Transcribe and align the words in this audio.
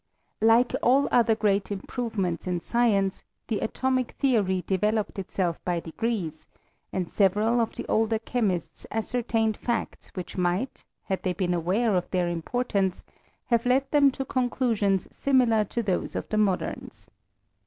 like 0.41 0.73
all 0.81 1.07
other 1.11 1.35
great 1.35 1.69
improvements 1.71 2.47
in 2.47 2.59
science, 2.59 3.23
the 3.49 3.59
atomic 3.59 4.13
theory 4.17 4.63
developed 4.65 5.19
itself 5.19 5.63
by 5.63 5.79
degrees, 5.79 6.47
and 6.91 7.05
sa^ 7.09 7.29
yeral 7.29 7.61
of 7.61 7.75
the 7.75 7.85
older 7.87 8.17
chemists 8.17 8.87
ascertained 8.89 9.55
facts 9.55 10.07
which 10.15 10.35
might, 10.39 10.85
had 11.03 11.21
they 11.21 11.33
been 11.33 11.53
aware 11.53 11.95
of 11.95 12.09
their 12.09 12.27
importance, 12.27 13.03
kftve 13.51 13.65
led 13.67 13.91
them 13.91 14.09
to 14.09 14.25
conclusions 14.25 15.07
similar 15.15 15.63
to 15.63 15.83
those 15.83 16.15
of 16.15 16.27
the 16.29 16.35
aiSTOKT 16.35 16.39
OF 16.39 16.39
CBEinsrST. 16.39 16.45
moderns. 16.45 17.11